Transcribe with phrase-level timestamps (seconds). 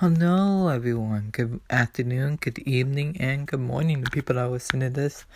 [0.00, 1.28] Hello, everyone.
[1.30, 5.26] Good afternoon, good evening, and good morning to people that are listening to this.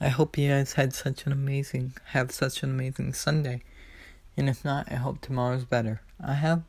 [0.00, 3.60] I hope you guys had such an amazing, have such an amazing Sunday.
[4.34, 6.00] And if not, I hope tomorrow's better.
[6.26, 6.62] I have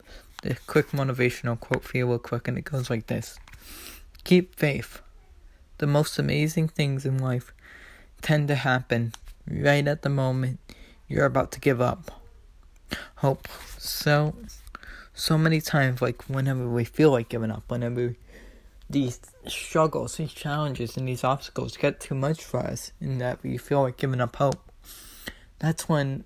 [0.44, 3.40] a quick motivational quote for you, real quick, and it goes like this
[4.26, 5.01] Keep faith.
[5.78, 7.53] The most amazing things in life
[8.21, 9.13] tend to happen
[9.49, 10.60] right at the moment
[11.08, 12.21] you're about to give up.
[13.15, 13.47] Hope.
[13.78, 14.35] So,
[15.20, 18.16] so many times, like whenever we feel like giving up, whenever
[18.89, 23.57] these struggles, these challenges, and these obstacles get too much for us, and that we
[23.57, 24.71] feel like giving up hope,
[25.59, 26.23] that's when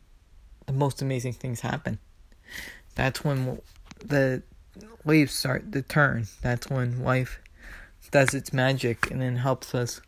[0.67, 1.98] the most amazing things happen.
[2.95, 3.59] That's when
[4.05, 4.44] the
[5.03, 6.28] leaves start to turn.
[6.41, 7.39] That's when life
[8.12, 10.02] does its magic and then helps us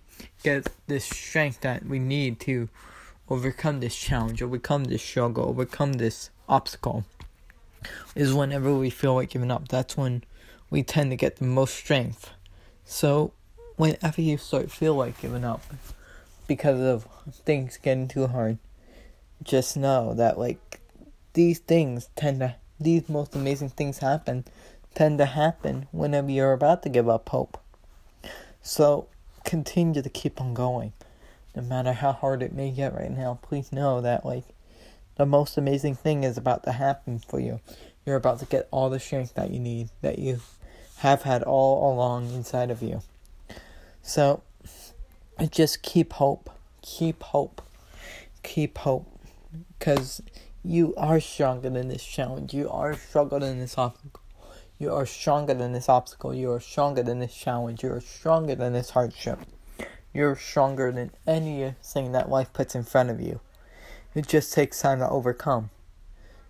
[0.43, 2.69] get this strength that we need to
[3.29, 7.03] overcome this challenge, overcome this struggle, overcome this obstacle
[8.15, 9.67] is whenever we feel like giving up.
[9.67, 10.23] That's when
[10.69, 12.31] we tend to get the most strength.
[12.83, 13.33] So,
[13.75, 15.61] whenever you start feel like giving up
[16.47, 18.57] because of things getting too hard,
[19.43, 20.79] just know that like
[21.33, 24.43] these things tend to these most amazing things happen
[24.93, 27.59] tend to happen whenever you're about to give up hope.
[28.61, 29.07] So,
[29.43, 30.93] continue to keep on going.
[31.55, 34.45] No matter how hard it may get right now, please know that like
[35.15, 37.59] the most amazing thing is about to happen for you.
[38.05, 40.41] You're about to get all the strength that you need, that you
[40.97, 43.01] have had all along inside of you.
[44.01, 44.43] So,
[45.49, 46.49] just keep hope.
[46.81, 47.61] Keep hope.
[48.43, 49.07] Keep hope.
[49.79, 50.21] Because
[50.63, 52.53] you are stronger than this challenge.
[52.53, 54.21] You are stronger than this obstacle.
[54.77, 56.33] You are stronger than this obstacle.
[56.33, 57.83] You are stronger than this challenge.
[57.83, 59.39] You are stronger than this hardship.
[60.13, 63.39] You're stronger than anything that life puts in front of you.
[64.15, 65.69] It just takes time to overcome.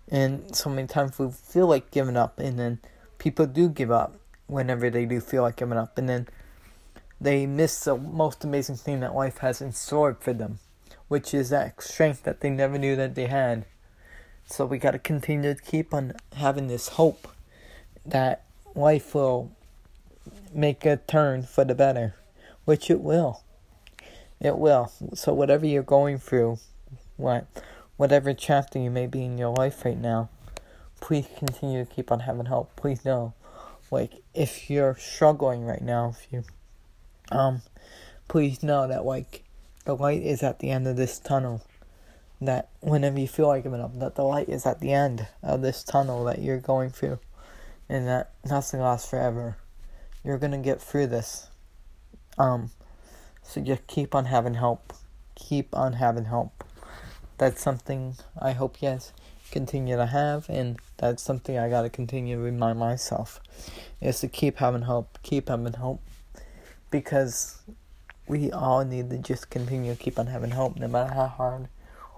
[0.08, 2.78] And so many times we feel like giving up, and then
[3.18, 6.28] people do give up whenever they do feel like giving up, and then
[7.20, 10.60] they miss the most amazing thing that life has in store for them,
[11.08, 13.64] which is that strength that they never knew that they had.
[14.44, 17.26] So we got to continue to keep on having this hope
[18.04, 18.44] that
[18.76, 19.50] life will
[20.54, 22.14] make a turn for the better,
[22.64, 23.42] which it will.
[24.40, 24.92] It will.
[25.14, 26.58] So whatever you're going through,
[27.16, 27.46] what
[27.96, 30.28] whatever chapter you may be in your life right now,
[31.00, 32.74] please continue to keep on having hope.
[32.76, 33.34] Please know,
[33.90, 36.44] like if you're struggling right now, if you
[37.30, 37.62] um
[38.28, 39.42] please know that like
[39.84, 41.62] the light is at the end of this tunnel.
[42.40, 45.62] That whenever you feel like giving up, that the light is at the end of
[45.62, 47.18] this tunnel that you're going through
[47.88, 49.56] and that nothing lasts forever.
[50.22, 51.48] You're gonna get through this.
[52.36, 52.70] Um
[53.42, 54.92] so just keep on having hope.
[55.34, 56.65] Keep on having hope
[57.38, 59.12] that's something I hope guys
[59.50, 63.40] continue to have, and that's something I gotta continue to remind myself
[64.00, 66.00] is to keep having hope, keep having hope,
[66.90, 67.58] because
[68.26, 71.68] we all need to just continue to keep on having hope, no matter how hard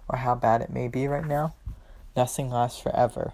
[0.09, 1.55] or how bad it may be right now.
[2.17, 3.33] Nothing lasts forever.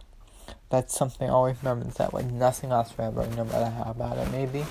[0.71, 4.31] That's something I always remember that like nothing lasts forever, no matter how bad it
[4.33, 4.65] may be.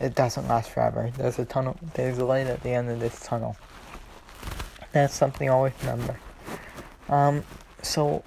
[0.00, 1.10] It doesn't last forever.
[1.16, 1.78] There's a tunnel.
[1.94, 3.56] There's a light at the end of this tunnel.
[4.94, 6.20] That's something I always remember.
[7.08, 7.42] Um,
[7.82, 8.22] so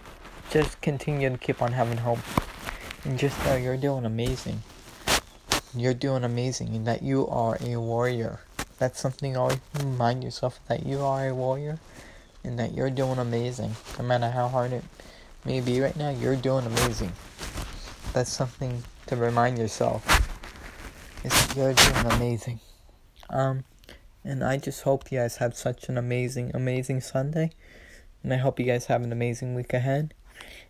[0.49, 2.19] just continue to keep on having hope.
[3.05, 4.63] And just know you're doing amazing.
[5.73, 8.41] You're doing amazing and that you are a warrior.
[8.79, 11.79] That's something always remind yourself that you are a warrior
[12.43, 13.77] and that you're doing amazing.
[13.97, 14.83] No matter how hard it
[15.45, 17.13] may be right now, you're doing amazing.
[18.11, 20.03] That's something to remind yourself.
[21.23, 22.59] Is that you're doing amazing.
[23.29, 23.63] Um
[24.27, 27.51] and I just hope you guys have such an amazing, amazing Sunday.
[28.21, 30.13] And I hope you guys have an amazing week ahead.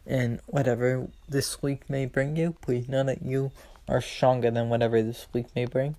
[0.05, 3.51] And whatever this week may bring you, please know that you
[3.89, 5.95] are stronger than whatever this week may bring.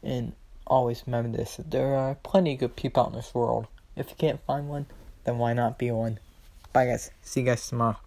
[0.00, 3.66] And always remember this there are plenty of good people out in this world.
[3.96, 4.86] If you can't find one,
[5.24, 6.20] then why not be one?
[6.72, 7.10] Bye, guys.
[7.20, 8.05] See you guys tomorrow.